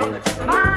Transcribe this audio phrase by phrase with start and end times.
[0.00, 0.67] Mom!